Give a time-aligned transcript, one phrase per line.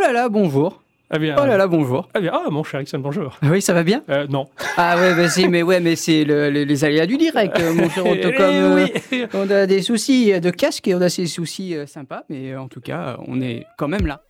[0.00, 0.82] là là, bonjour.
[1.12, 1.34] Ah bien.
[1.40, 2.08] Oh là là, bonjour.
[2.14, 2.30] Ah bien.
[2.32, 3.36] Ah mon cher Ixon, bonjour.
[3.42, 4.02] Ah oui, ça va bien?
[4.10, 4.46] Euh, non.
[4.76, 7.74] Ah ouais, bah si, mais ouais, mais c'est le- le- les aléas du direct, euh,
[7.74, 9.24] mon cher Otto, Eh euh, oui.
[9.34, 12.80] On a des soucis de casque et on a ces soucis sympas, mais en tout
[12.80, 14.22] cas, on est quand même là.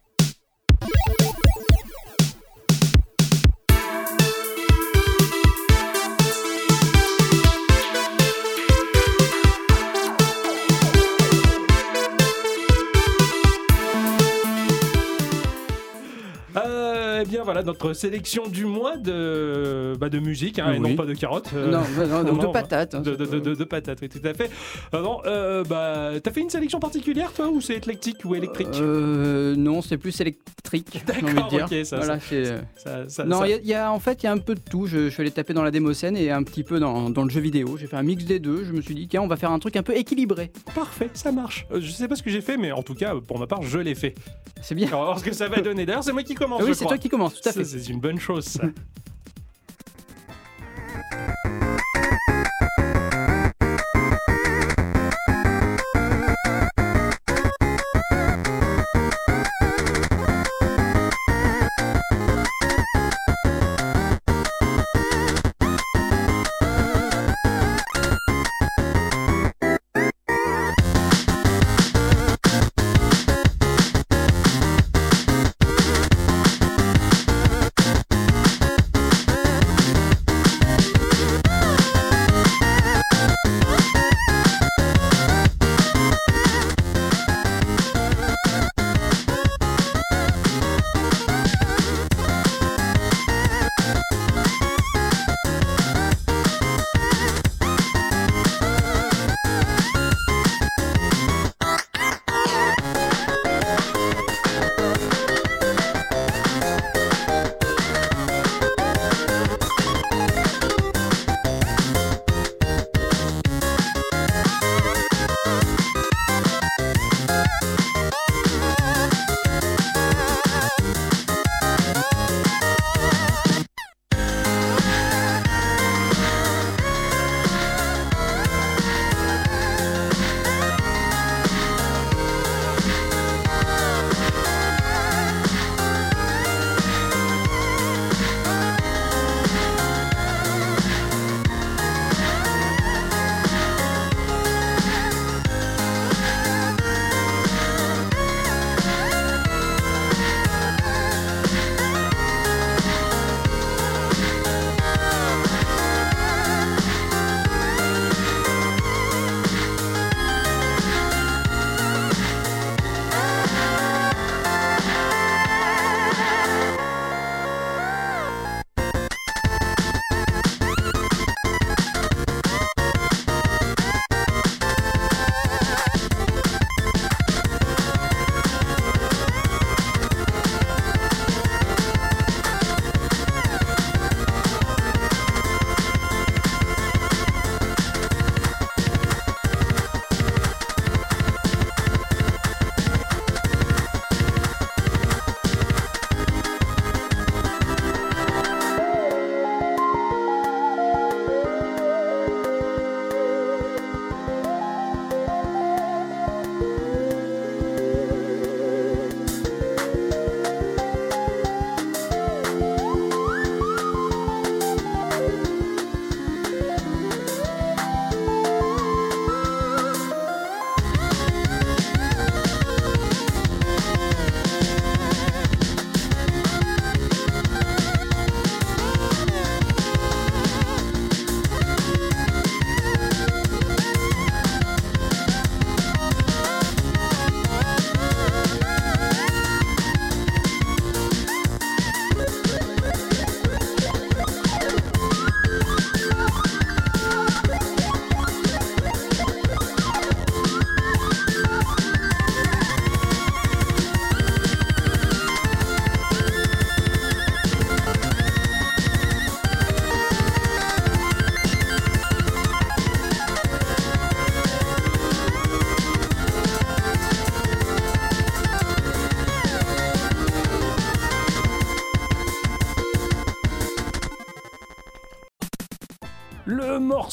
[17.52, 21.50] Voilà notre sélection du mois de bah, de musique hein, et non pas de carottes.
[21.54, 22.95] euh, non, non, non, donc de patates.
[22.95, 24.50] hein, De, de, de, de- de patates, oui, tout à fait.
[24.92, 28.68] Ah non, euh, bah, t'as fait une sélection particulière, toi, ou c'est éclectique ou électrique?
[28.80, 31.66] Euh, non, c'est plus électrique, D'accord, dire.
[31.70, 33.92] ok, ça, Voilà, c'est, euh, ça, ça- Non, ça- il y a- il y, a
[33.92, 34.86] en fait il y a un peu de tout.
[34.86, 37.30] Je, je suis allé taper dans la démocène et un petit peu dans, dans le
[37.30, 37.77] jeu vidéo.
[37.77, 38.64] J'ai fait un mix des deux.
[38.64, 40.50] Je me suis dit tiens, on va faire un truc un peu équilibré.
[40.74, 41.66] Parfait, ça marche.
[41.72, 43.62] Euh, je sais pas ce que j'ai fait, mais en tout cas, pour ma part,
[43.62, 44.14] je l'ai fait.
[44.62, 44.88] C'est bien.
[44.88, 45.86] Alors, on va voir ce que ça va donner.
[45.86, 46.60] D'ailleurs, c'est moi qui commence.
[46.62, 47.64] Ah oui, c'est toi qui commence, tout à Ça, fait.
[47.64, 48.64] C'est une bonne chose, ça.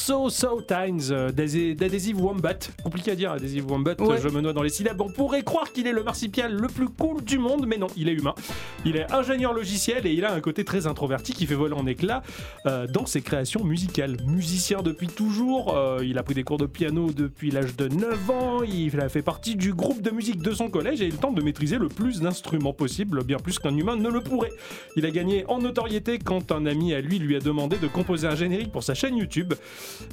[0.09, 2.59] Morceau So Times euh, d'Adhesive Wombat.
[2.81, 4.17] Compliqué à dire, Adhesive Wombat, Ouais.
[4.21, 5.01] je me noie dans les syllabes.
[5.01, 8.07] On pourrait croire qu'il est le marsupial le plus cool du monde, mais non, il
[8.07, 8.33] est humain.
[8.87, 11.85] Il est ingénieur logiciel et il a un côté très introverti qui fait voler en
[11.85, 12.23] éclats
[12.65, 14.15] euh, dans ses créations musicales.
[14.25, 18.29] Musicien depuis toujours, euh, il a pris des cours de piano depuis l'âge de 9
[18.29, 21.35] ans, il a fait partie du groupe de musique de son collège et il tente
[21.35, 24.53] de maîtriser le plus d'instruments possible, bien plus qu'un humain ne le pourrait.
[24.95, 28.27] Il a gagné en notoriété quand un ami à lui lui a demandé de composer
[28.27, 29.53] un générique pour sa chaîne YouTube.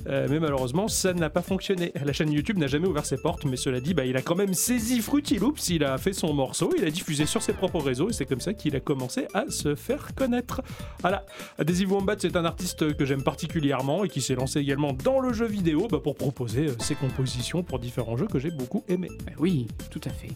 [0.08, 1.92] Euh, mais malheureusement, ça n'a pas fonctionné.
[2.04, 4.34] La chaîne YouTube n'a jamais ouvert ses portes, mais cela dit, bah, il a quand
[4.34, 7.80] même saisi Fruity Loops, il a fait son morceau, il a diffusé sur ses propres
[7.80, 10.62] réseaux, et c'est comme ça qu'il a commencé à se faire connaître.
[11.00, 11.24] Voilà.
[11.58, 15.32] Adhesive Wombat, c'est un artiste que j'aime particulièrement et qui s'est lancé également dans le
[15.32, 19.10] jeu vidéo bah, pour proposer euh, ses compositions pour différents jeux que j'ai beaucoup aimés.
[19.24, 20.30] Ben oui, tout à fait.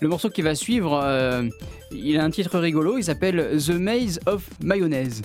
[0.00, 1.48] Le morceau qui va suivre, euh,
[1.92, 5.22] il a un titre rigolo, il s'appelle The Maze of Mayonnaise.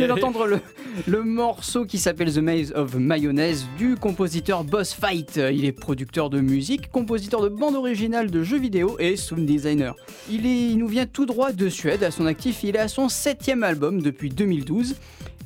[0.00, 0.60] Venez d'entendre le,
[1.06, 5.36] le morceau qui s'appelle The Maze of Mayonnaise du compositeur Boss Fight.
[5.52, 9.94] Il est producteur de musique, compositeur de bande originale de jeux vidéo et sound designer.
[10.30, 12.02] Il, est- il nous vient tout droit de Suède.
[12.02, 14.96] À son actif, il est à son septième album depuis 2012.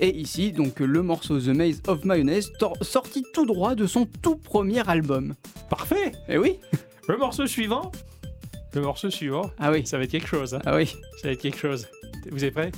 [0.01, 4.37] Et ici, donc, le morceau The Maze of Mayonnaise, sorti tout droit de son tout
[4.37, 5.35] premier album.
[5.71, 6.59] Parfait Eh oui
[7.09, 7.93] Le morceau suivant
[8.75, 10.55] Le morceau suivant, Ah oui, ça va être quelque chose.
[10.55, 10.61] hein.
[10.67, 10.87] ah oui.
[11.21, 11.87] Ça va être quelque chose.
[12.31, 12.73] Vous êtes prêts?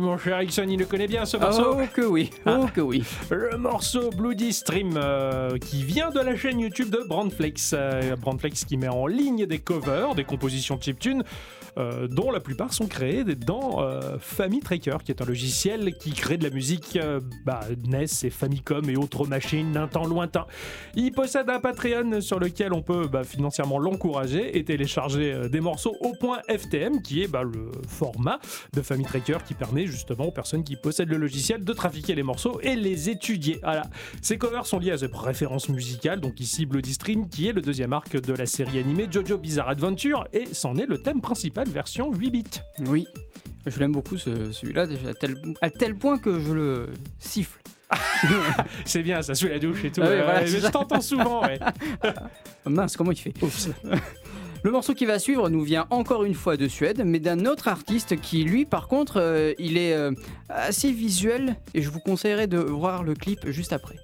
[0.00, 1.76] Mon cher Ericsson, il le connaît bien ce morceau.
[1.78, 3.02] Oh que oui, oh que oui.
[3.30, 7.74] Le morceau Bloody Stream euh, qui vient de la chaîne YouTube de Brandflex.
[7.74, 11.22] Euh, Brandflex qui met en ligne des covers, des compositions chiptune
[11.78, 16.12] euh, dont la plupart sont créés dans euh, Family Tracker, qui est un logiciel qui
[16.12, 20.46] crée de la musique euh, bah, NES et Famicom et autres machines d'un temps lointain.
[20.94, 25.96] Il possède un Patreon sur lequel on peut bah, financièrement l'encourager et télécharger des morceaux
[26.00, 28.40] au point FTM, qui est bah, le format
[28.72, 32.24] de Family Tracker qui permet justement aux personnes qui possèdent le logiciel de trafiquer les
[32.24, 33.60] morceaux et les étudier.
[34.20, 37.60] Ces covers sont liés à ses préférences musicales, donc ici Bloody Stream, qui est le
[37.60, 41.67] deuxième arc de la série animée Jojo Bizarre Adventure, et c'en est le thème principal
[41.70, 42.44] version 8 bits.
[42.86, 43.06] Oui,
[43.66, 47.60] je l'aime beaucoup celui-là, à tel, à tel point que je le siffle.
[48.84, 50.02] c'est bien, ça sous la douche et tout.
[50.02, 51.42] Ah je t'entends souvent.
[51.42, 51.58] Ouais.
[52.66, 53.34] Mince, comment il fait?
[54.64, 57.68] Le morceau qui va suivre nous vient encore une fois de Suède, mais d'un autre
[57.68, 60.10] artiste qui, lui, par contre, euh, il est euh,
[60.48, 63.96] assez visuel et je vous conseillerais de voir le clip juste après.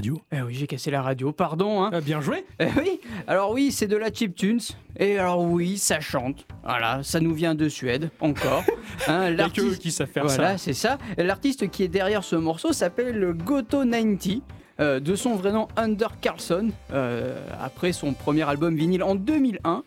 [0.00, 0.18] Radio.
[0.32, 1.84] Eh oui, j'ai cassé la radio, pardon.
[1.84, 1.90] Hein.
[1.92, 2.46] Ah, bien joué.
[2.58, 4.60] Eh oui, alors oui, c'est de la chiptunes.
[4.98, 6.46] Et alors oui, ça chante.
[6.64, 8.64] Voilà, ça nous vient de Suède, encore.
[9.08, 10.58] Hein, eux qui savent faire voilà, ça.
[10.58, 10.98] c'est ça.
[11.16, 14.42] L'artiste qui est derrière ce morceau s'appelle Goto 90.
[14.80, 19.82] euh, de son vrai nom Under Carlson, euh, après son premier album vinyle en 2001.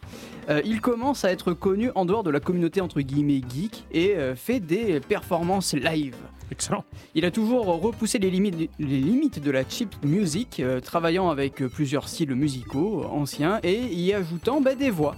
[0.49, 4.15] Euh, il commence à être connu en dehors de la communauté entre guillemets geek et
[4.15, 6.15] euh, fait des performances live.
[6.53, 6.85] Excellent.
[7.15, 11.61] Il a toujours repoussé les limites, les limites de la chip music, euh, travaillant avec
[11.61, 15.15] euh, plusieurs styles musicaux anciens et y ajoutant bah, des voix.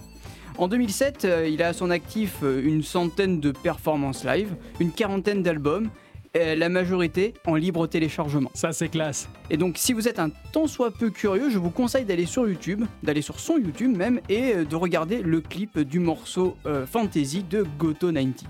[0.57, 4.91] En 2007, euh, il a à son actif euh, une centaine de performances live, une
[4.91, 5.89] quarantaine d'albums,
[6.35, 8.51] euh, la majorité en libre téléchargement.
[8.53, 9.29] Ça, c'est classe.
[9.49, 12.47] Et donc, si vous êtes un tant soit peu curieux, je vous conseille d'aller sur
[12.47, 16.85] YouTube, d'aller sur son YouTube même, et euh, de regarder le clip du morceau euh,
[16.85, 18.45] Fantasy de Goto 90.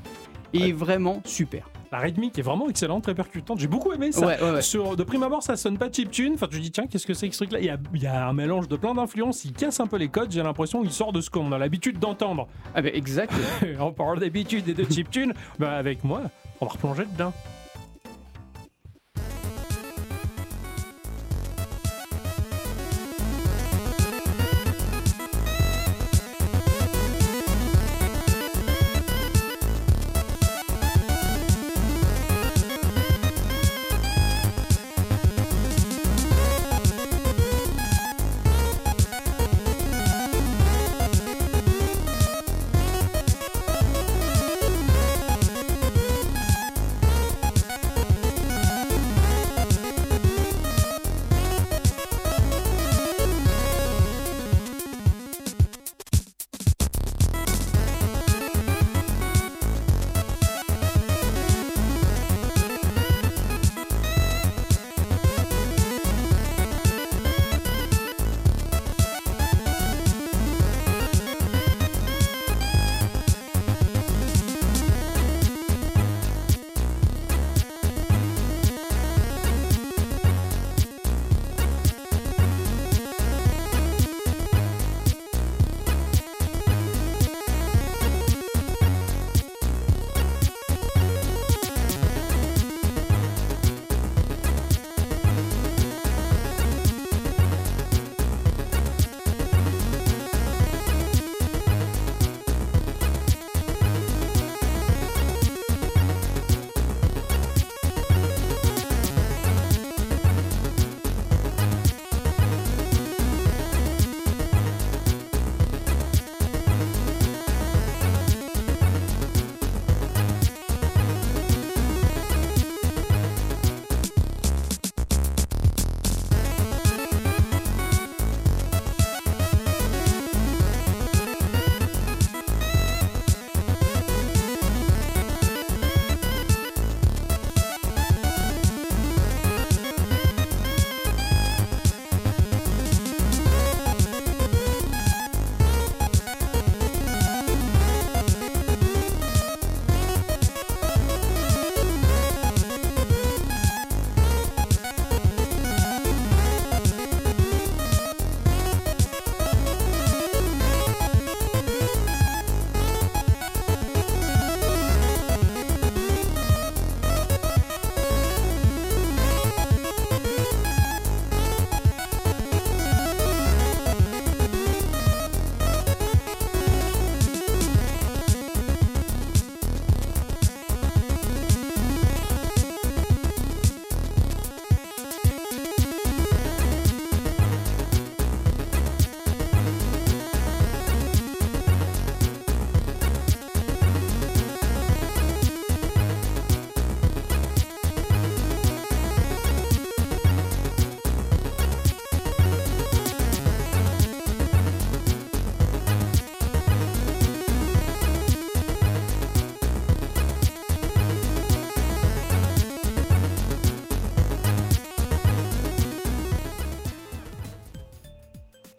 [0.54, 1.70] Il est vraiment super.
[1.96, 3.58] La rythmique est vraiment excellente, très percutante.
[3.58, 4.28] J'ai beaucoup aimé ça.
[4.28, 4.62] Ouais, ouais, ouais.
[4.62, 6.34] Sur, de prime abord, ça sonne pas chiptune.
[6.34, 7.60] Enfin, tu dis, tiens, qu'est-ce que c'est que ce truc-là?
[7.60, 9.46] Il y, a, il y a un mélange de plein d'influences.
[9.46, 10.30] Il casse un peu les codes.
[10.30, 12.50] J'ai l'impression qu'il sort de ce qu'on a l'habitude d'entendre.
[12.76, 13.32] Ah bah exact.
[13.80, 15.34] On parle d'habitude et de chiptune.
[15.58, 16.24] bah, avec moi,
[16.60, 17.32] on va replonger dedans.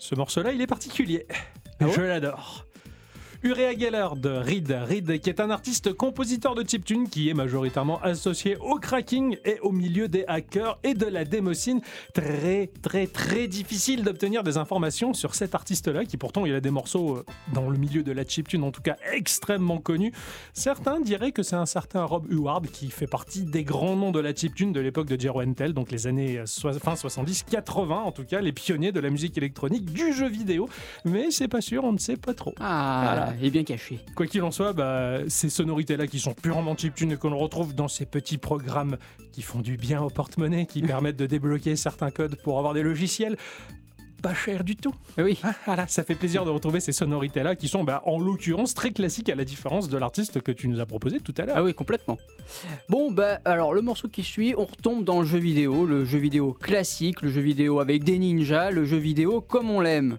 [0.06, 1.26] Ce morceau-là, il est particulier.
[1.80, 2.65] Ah ouais je l'adore.
[3.46, 4.76] Urea Geller de Reed.
[4.88, 9.60] Reed qui est un artiste compositeur de chiptune qui est majoritairement associé au cracking et
[9.60, 11.80] au milieu des hackers et de la démocine.
[12.12, 16.72] Très très très difficile d'obtenir des informations sur cet artiste-là qui pourtant il a des
[16.72, 20.12] morceaux euh, dans le milieu de la chiptune en tout cas extrêmement connus.
[20.52, 24.18] Certains diraient que c'est un certain Rob Howard qui fait partie des grands noms de
[24.18, 26.42] la chiptune de l'époque de Jero Entel, donc les années
[26.82, 30.68] fin 70-80 en tout cas, les pionniers de la musique électronique, du jeu vidéo.
[31.04, 32.52] Mais c'est pas sûr, on ne sait pas trop.
[32.58, 33.35] Ah, voilà.
[33.44, 34.00] Est bien caché.
[34.14, 37.88] Quoi qu'il en soit, bah, ces sonorités-là qui sont purement chiptune et qu'on retrouve dans
[37.88, 38.96] ces petits programmes
[39.32, 42.82] qui font du bien au porte-monnaie, qui permettent de débloquer certains codes pour avoir des
[42.82, 43.36] logiciels,
[44.22, 44.94] pas cher du tout.
[45.18, 45.38] Eh oui.
[45.42, 48.90] Ah, voilà, ça fait plaisir de retrouver ces sonorités-là qui sont bah, en l'occurrence très
[48.90, 51.56] classiques à la différence de l'artiste que tu nous as proposé tout à l'heure.
[51.58, 52.18] Ah oui, complètement.
[52.88, 56.18] Bon, bah alors le morceau qui suit, on retombe dans le jeu vidéo, le jeu
[56.18, 60.18] vidéo classique, le jeu vidéo avec des ninjas, le jeu vidéo comme on l'aime.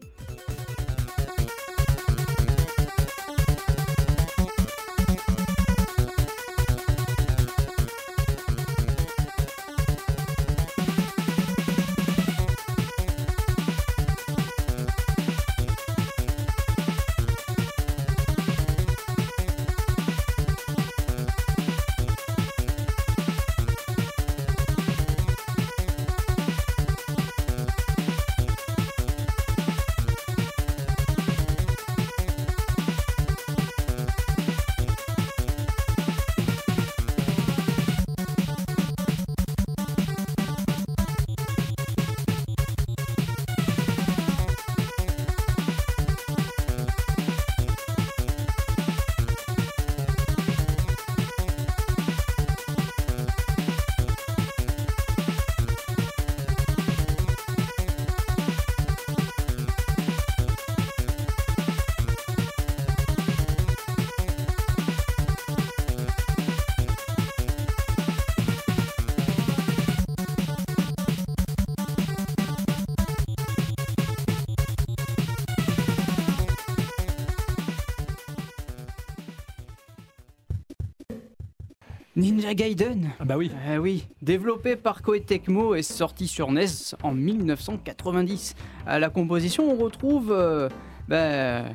[82.18, 83.52] Ninja Gaiden Ah bah oui.
[83.68, 86.66] Euh, oui, développé par Koei Tecmo et sorti sur NES
[87.04, 88.56] en 1990.
[88.88, 90.68] À la composition, on retrouve euh,
[91.08, 91.66] bah,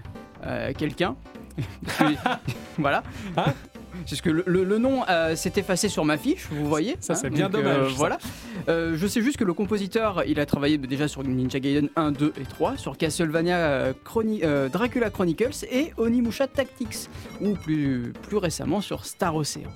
[0.45, 1.15] euh, quelqu'un.
[2.77, 3.05] voilà.
[3.37, 3.55] Hein
[4.05, 5.03] c'est ce que le, nom
[5.37, 6.97] s'est effacé sur ma fiche, vous voyez.
[6.99, 7.93] Ça, c'est hein, bien dommage.
[7.95, 8.19] voilà.
[8.67, 12.33] je sais juste que le compositeur, il a travaillé déjà sur Ninja Gaiden 1, 2
[12.41, 13.93] et 3, sur Castlevania
[14.73, 17.09] Dracula Chronicles et Onimusha Tactics,
[17.41, 19.71] ou plus, plus récemment sur Star Ocean.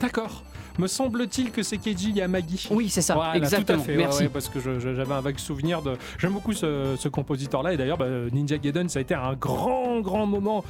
[0.00, 0.42] D'accord.
[0.78, 2.68] Me semble-t-il que c'est Keiji Yamagi.
[2.70, 3.84] Oui, c'est ça, exactement.
[3.88, 4.28] Merci.
[4.28, 5.96] parce que j'avais un vague souvenir de.
[6.18, 7.74] J'aime beaucoup ce, compositeur-là.
[7.74, 10.64] Et d'ailleurs, bah, Ninja Gaiden, ça a été un grand, grand moment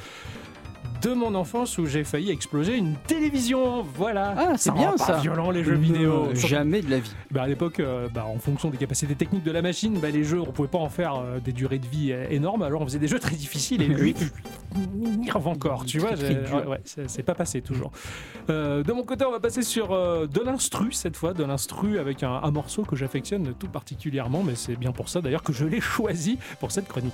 [1.02, 3.82] de mon enfance où j'ai failli exploser une télévision.
[3.82, 4.34] Voilà.
[4.36, 5.18] Ah, c'est bien ça.
[5.18, 6.28] violent les jeux vidéo.
[6.34, 7.12] Jamais de la vie.
[7.30, 10.22] Bah, à l'époque, euh, bah, en fonction des capacités techniques de la machine, bah, les
[10.22, 12.62] jeux, on pouvait pas en faire euh, des durées de vie euh, énormes.
[12.62, 14.14] Alors on faisait des jeux très difficiles et lui,
[14.94, 15.84] m'énerve encore.
[15.84, 17.90] Tu vois, ouais, c'est pas passé toujours.
[18.48, 22.50] de mon côté, on va passer sur de l'instru cette fois, de l'instru avec un
[22.50, 26.38] morceau que j'affectionne tout particulièrement, mais c'est bien pour ça d'ailleurs que je l'ai choisi
[26.60, 27.12] pour cette chronique.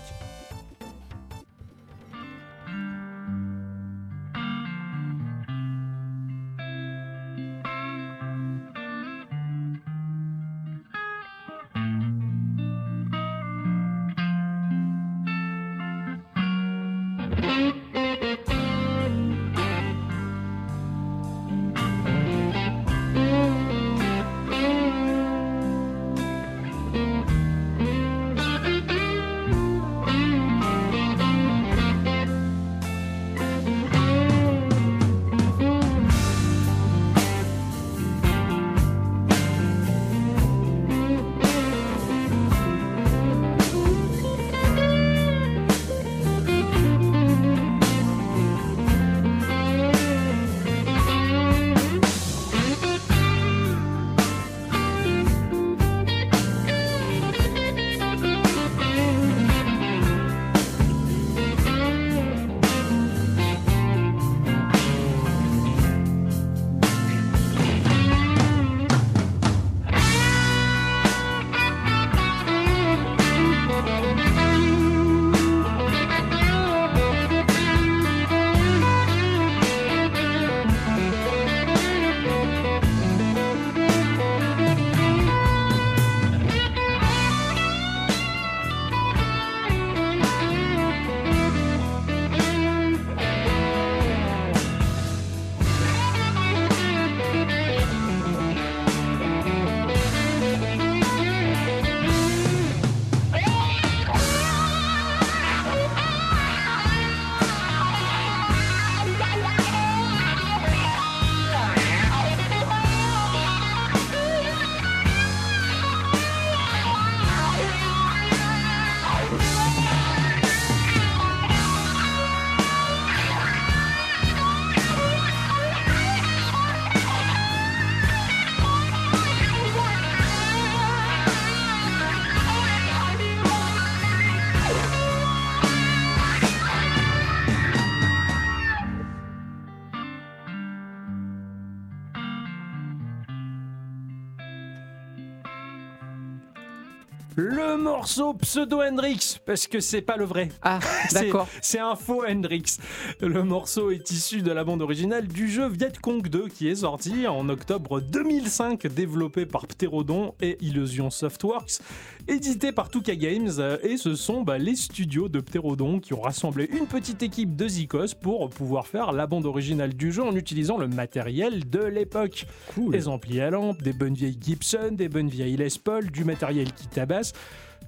[147.89, 150.51] Morceau Pseudo Hendrix, parce que c'est pas le vrai.
[150.63, 150.79] Ah,
[151.13, 151.49] d'accord.
[151.63, 152.77] C'est un faux Hendrix.
[153.21, 156.77] Le morceau est issu de la bande originale du jeu Viet Cong 2 qui est
[156.77, 161.81] sorti en octobre 2005, développé par Pterodon et Illusion Softworks,
[162.29, 163.51] édité par Tuka Games.
[163.83, 167.67] Et ce sont bah, les studios de Pterodon qui ont rassemblé une petite équipe de
[167.67, 172.45] Zikos pour pouvoir faire la bande originale du jeu en utilisant le matériel de l'époque.
[172.75, 172.93] Cool.
[172.93, 176.73] Des amplis à lampe, des bonnes vieilles Gibson, des bonnes vieilles Les Paul, du matériel
[176.73, 177.33] qui tabasse,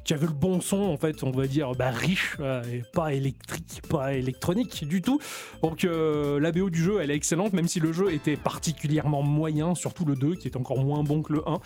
[0.05, 3.13] qui avait le bon son, en fait, on va dire, bah, riche, euh, et pas
[3.13, 5.21] électrique, pas électronique du tout.
[5.63, 9.23] Donc euh, la BO du jeu, elle est excellente, même si le jeu était particulièrement
[9.23, 11.61] moyen, surtout le 2, qui est encore moins bon que le 1.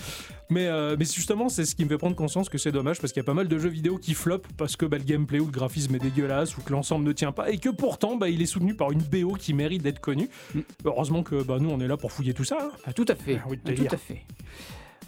[0.50, 3.12] Mais, euh, mais justement, c'est ce qui me fait prendre conscience que c'est dommage, parce
[3.12, 5.40] qu'il y a pas mal de jeux vidéo qui flopent, parce que bah, le gameplay
[5.40, 8.28] ou le graphisme est dégueulasse, ou que l'ensemble ne tient pas, et que pourtant, bah,
[8.28, 10.28] il est soutenu par une BO qui mérite d'être connue.
[10.54, 10.60] Mm.
[10.84, 12.58] Heureusement que bah, nous, on est là pour fouiller tout ça.
[12.60, 12.70] hein.
[12.84, 13.38] Ah, tout à fait.
[13.42, 14.22] Ah oui, Ah, tout à fait.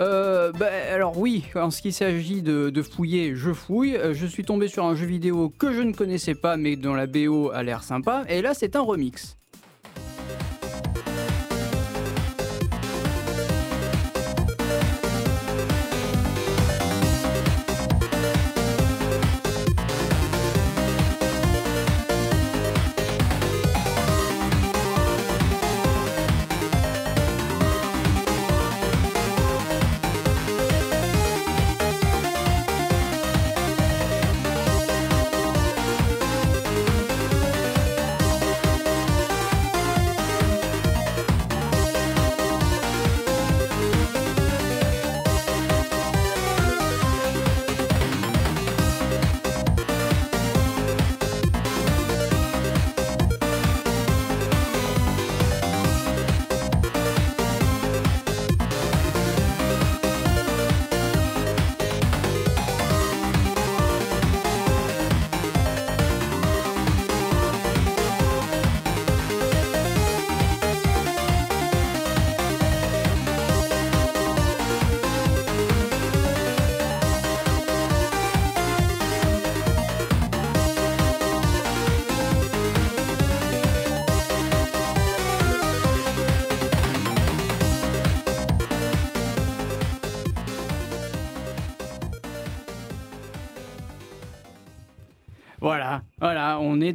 [0.00, 3.96] Euh, bah, alors oui, en ce qui s'agit de, de fouiller, je fouille.
[3.96, 6.94] Euh, je suis tombé sur un jeu vidéo que je ne connaissais pas, mais dont
[6.94, 8.24] la BO a l'air sympa.
[8.28, 9.36] Et là, c'est un remix.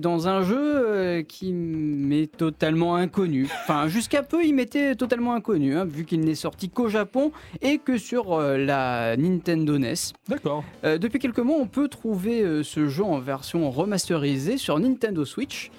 [0.01, 3.47] Dans un jeu euh, qui m'est totalement inconnu.
[3.63, 7.77] Enfin, jusqu'à peu, il m'était totalement inconnu, hein, vu qu'il n'est sorti qu'au Japon et
[7.77, 9.93] que sur euh, la Nintendo NES.
[10.27, 10.63] D'accord.
[10.83, 15.71] Euh, depuis quelques mois, on peut trouver ce jeu en version remasterisée sur Nintendo Switch.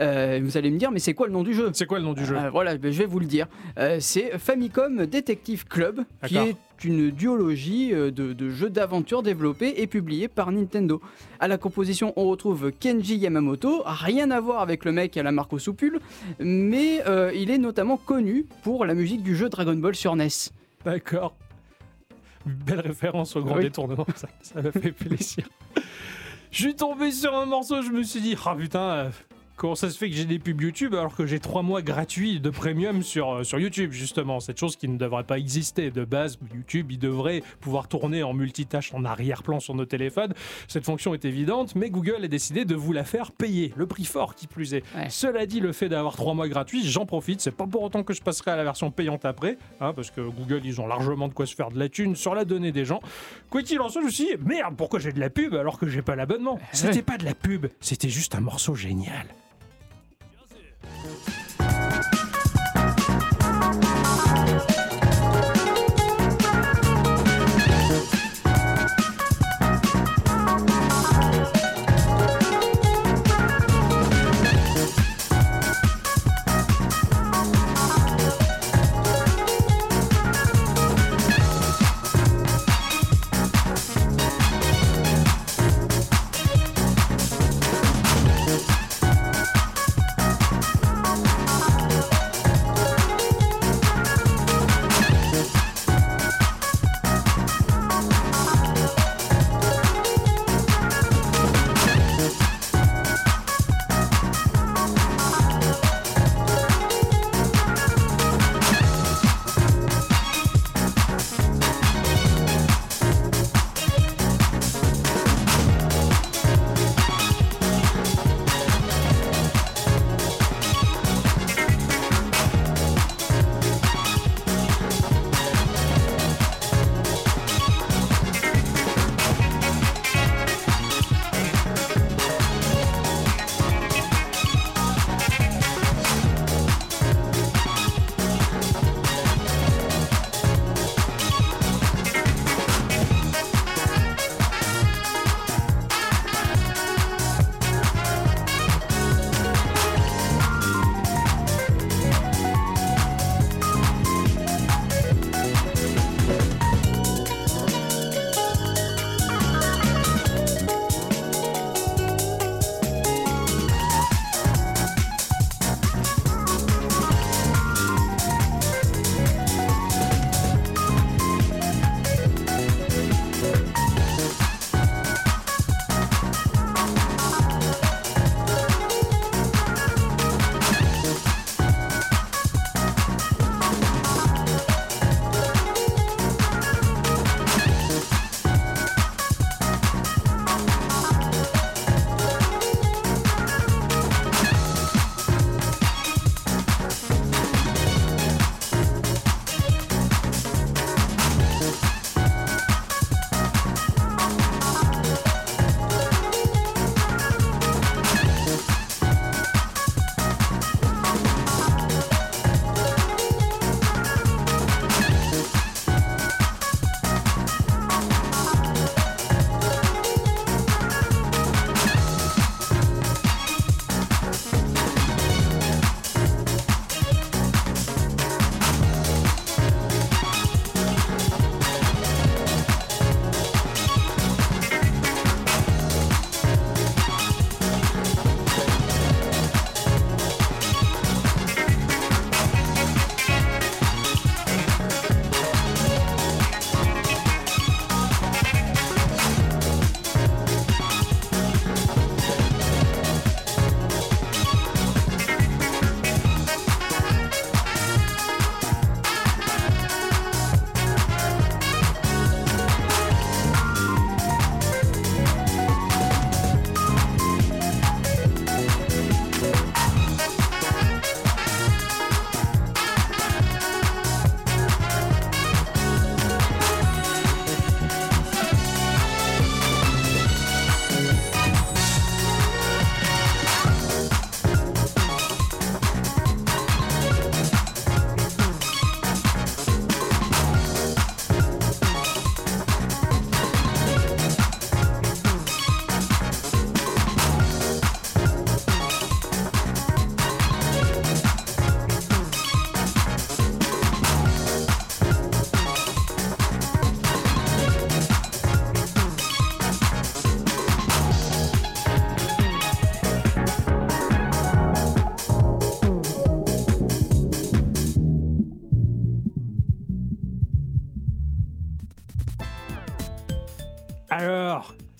[0.00, 1.70] Euh, vous allez me dire, mais c'est quoi le nom du jeu?
[1.72, 2.36] C'est quoi le nom du jeu?
[2.36, 3.46] Euh, Voilà, ben, je vais vous le dire.
[3.78, 9.86] Euh, c'est Famicom Detective Club, qui est une duologie de, de jeux d'aventure développés et
[9.88, 11.00] publiés par Nintendo.
[11.40, 15.32] À la composition, on retrouve Kenji Yamamoto, rien à voir avec le mec à la
[15.32, 15.98] marque au soupule,
[16.38, 20.28] mais euh, il est notamment connu pour la musique du jeu Dragon Ball sur NES.
[20.84, 21.34] D'accord.
[22.46, 23.62] Belle référence au grand Oui.
[23.62, 25.48] détournement, ça, ça m'a fait plaisir.
[26.50, 29.10] Je suis tombé sur un morceau, je me suis dit, ah putain, euh,
[29.58, 32.40] comment ça se fait que j'ai des pubs YouTube alors que j'ai trois mois gratuits
[32.40, 34.40] de premium sur, euh, sur YouTube, justement?
[34.40, 35.90] Cette chose qui ne devrait pas exister.
[35.90, 40.32] De base, YouTube, il devrait pouvoir tourner en multitâche en arrière-plan sur nos téléphones.
[40.68, 43.74] Cette fonction est évidente, mais Google a décidé de vous la faire payer.
[43.76, 44.84] Le prix fort qui plus est.
[44.94, 45.10] Ouais.
[45.10, 47.40] Cela dit, le fait d'avoir trois mois gratuits, j'en profite.
[47.40, 50.20] C'est pas pour autant que je passerai à la version payante après, hein, parce que
[50.20, 52.84] Google, ils ont largement de quoi se faire de la thune sur la donnée des
[52.84, 53.00] gens.
[53.50, 55.78] Quoi qu'il en soit, je me suis dit, merde, pourquoi j'ai de la pub alors
[55.78, 56.60] que j'ai pas l'abonnement?
[56.72, 59.26] C'était pas de la pub, c'était juste un morceau génial.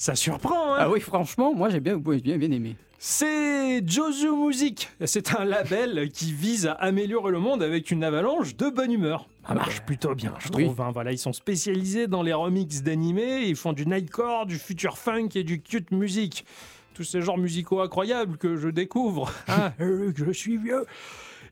[0.08, 2.76] Ça surprend, hein Ah oui, franchement, moi j'ai bien, bien, bien aimé.
[2.98, 4.88] C'est Jozu Music.
[5.04, 9.28] C'est un label qui vise à améliorer le monde avec une avalanche de bonne humeur.
[9.46, 10.64] Ça marche plutôt bien, je Oui.
[10.64, 10.80] trouve.
[10.80, 10.90] hein.
[10.94, 13.42] Voilà, ils sont spécialisés dans les remixes d'animés.
[13.46, 16.46] Ils font du nightcore, du future funk et du cute music.
[16.94, 19.30] Tous ces genres musicaux incroyables que je découvre.
[19.48, 20.86] Hein, que je suis vieux.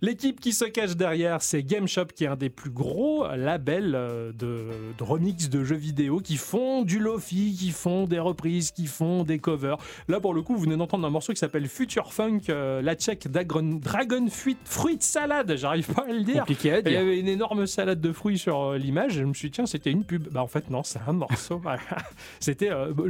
[0.06, 3.96] L'équipe qui se cache derrière, c'est Game Shop, qui est un des plus gros labels
[3.96, 8.70] euh, de, de remix de jeux vidéo, qui font du lofi, qui font des reprises,
[8.70, 9.78] qui font des covers.
[10.06, 12.94] Là, pour le coup, vous venez d'entendre un morceau qui s'appelle Future Funk, euh, la
[12.94, 16.38] tchèque Dragon, Dragon Fruit, Fruit Salade, j'arrive pas à le dire.
[16.42, 19.24] Compliqué à Et Il y avait une énorme salade de fruits sur euh, l'image, je
[19.24, 20.28] me suis dit, tiens, c'était une pub.
[20.30, 21.58] Bah, en fait, non, c'est un morceau.
[21.66, 21.80] Voilà.
[22.38, 23.02] c'était euh, bah,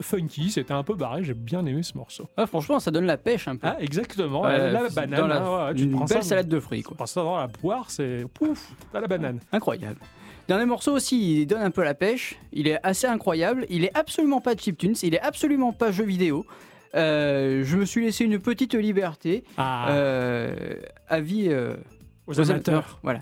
[0.00, 2.28] funky, c'était un peu barré, j'ai bien aimé ce morceau.
[2.36, 3.66] Ah, franchement, ça donne la pêche un peu.
[3.66, 5.18] Ah, exactement, la banane.
[5.20, 7.06] dans la- hein, ouais, tu une prends belle ça, salade de fruits, quoi.
[7.06, 9.40] ça dans la poire, c'est pouf, t'as la banane.
[9.52, 9.98] Incroyable.
[10.48, 12.36] Dernier morceau aussi, il donne un peu la pêche.
[12.52, 13.64] Il est assez incroyable.
[13.70, 14.94] Il est absolument pas chiptunes.
[15.02, 16.44] Il est absolument pas jeu vidéo.
[16.94, 19.44] Euh, je me suis laissé une petite liberté.
[19.56, 20.76] Ah, Euh,
[21.08, 21.76] avis euh,
[22.26, 23.00] aux amateurs.
[23.02, 23.20] Voilà.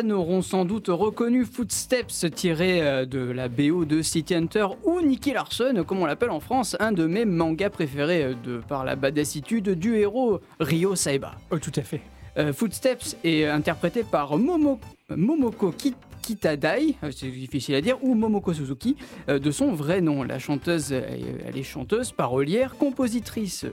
[0.00, 5.00] Fans auront sans doute reconnu Footsteps tiré euh, de la BO de City Hunter ou
[5.00, 8.84] Nicky Larson, comme on l'appelle en France, un de mes mangas préférés euh, de par
[8.84, 11.32] la badassitude du héros Ryo Saiba.
[11.50, 12.00] Oh, tout à fait.
[12.38, 14.78] Euh, Footsteps est interprété par Momo-
[15.14, 18.94] Momoko Ki- Kitadai, c'est difficile à dire, ou Momoko Suzuki,
[19.26, 20.22] de son vrai nom.
[20.22, 23.64] La chanteuse, elle est chanteuse, parolière, compositrice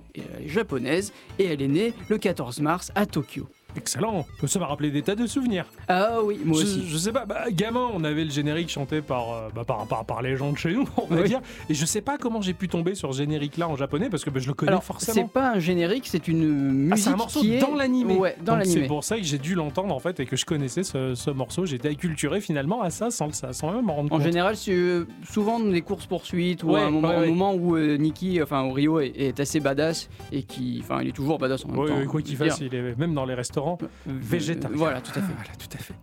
[0.45, 3.47] japonaise, et elle est née le 14 mars à Tokyo.
[3.78, 4.25] Excellent.
[4.45, 5.65] Ça m'a rappelé des tas de souvenirs.
[5.88, 6.88] Ah oui, moi je, aussi.
[6.88, 10.05] je sais pas, bah, gamin, on avait le générique chanté par, euh, bah, par, par,
[10.05, 11.28] par les gens de chez nous, on va Oui.
[11.28, 11.41] dire.
[11.69, 14.30] Et je sais pas comment j'ai pu tomber sur ce générique-là en japonais parce que
[14.30, 15.13] bah, je le connais Alors, forcément.
[15.13, 18.15] c'est pas un générique, c'est une musique Ah, c'est un morceau qui est dans l'animé.
[18.15, 20.45] Ouais, dans Donc, C'est pour ça que j'ai dû l'entendre en fait et que je
[20.45, 21.65] connaissais ce, ce morceau.
[21.65, 24.25] J'étais acculturé finalement à ça sans, sans même m'en rendre En compte.
[24.25, 27.28] général, c'est euh, souvent des courses poursuites ou Ouais, un moment, ouais, un ouais.
[27.28, 31.11] moment où euh, Nikki, enfin Rio est, est assez badass et qui, enfin, il est
[31.11, 32.09] toujours badass en même temps.
[32.11, 33.66] quoi qu'il fasse, il est même dans les restaurants.
[33.76, 33.89] Dire.
[34.05, 34.78] végétarien.
[34.78, 35.34] Voilà, tout à fait.
[35.36, 35.93] Voilà, tout à fait.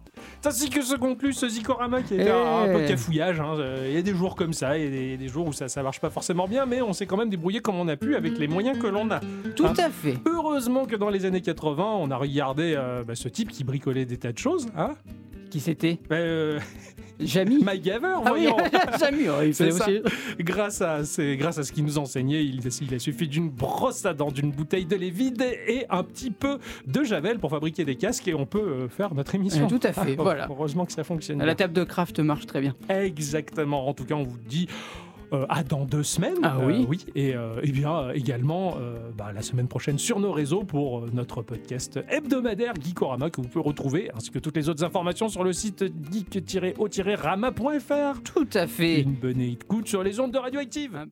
[0.40, 2.88] C'est ainsi que se conclut ce Zikorama qui était un, un peu Eh.
[2.88, 3.40] cafouillage.
[3.40, 3.54] hein.
[3.58, 5.52] Euh, Il y a des jours comme ça, il y a des, des jours où
[5.54, 7.96] ça, ça marche pas forcément bien, mais on s'est quand même débrouillé comme on a
[7.96, 9.20] pu avec les moyens que l'on a.
[9.56, 9.72] Tout Hein.
[9.78, 10.16] à fait.
[10.26, 14.04] Heureusement que dans les années 80, on a regardé euh, bah, ce type qui bricolait
[14.04, 14.66] des tas de choses.
[14.76, 14.94] Hein
[15.50, 15.98] Qui c'était?
[16.10, 16.58] Bah, euh,
[17.20, 17.62] Jamy.
[17.62, 18.56] MacGyver, Ah oui, voyons.
[18.98, 20.02] Jamy, oh, il aussi.
[20.40, 24.04] grâce, à, c'est grâce à ce qu'il nous enseignait, il, il a suffi d'une brosse
[24.06, 27.84] à dents, d'une bouteille de lait vide et un petit peu de javel pour fabriquer
[27.84, 29.66] des casques et on peut euh, faire notre émission.
[29.66, 30.46] Euh, tout à fait, voilà.
[30.50, 31.42] Heureusement que ça fonctionne.
[31.42, 32.74] La table de craft marche très bien.
[32.88, 33.88] Exactement.
[33.88, 34.68] En tout cas, on vous dit.
[35.34, 36.36] Euh, à dans deux semaines.
[36.42, 36.86] Ah Euh, oui.
[36.88, 37.04] oui.
[37.14, 38.76] Et, euh, eh bien également
[39.16, 43.64] bah, la semaine prochaine sur nos réseaux pour notre podcast hebdomadaire Geekorama que vous pouvez
[43.64, 48.22] retrouver ainsi que toutes les autres informations sur le site geek-o-rama.fr.
[48.22, 49.00] Tout à fait.
[49.02, 51.06] Une bonne écoute sur les ondes de Radioactive.